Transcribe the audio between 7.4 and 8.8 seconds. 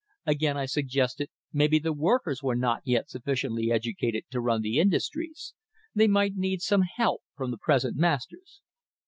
the present masters.